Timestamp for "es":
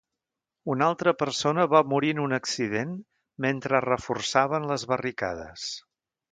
3.81-3.87